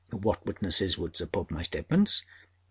What 0.09 0.43
witnesses 0.47 0.97
would 0.97 1.15
support 1.15 1.51
my 1.51 1.61
statements? 1.61 2.25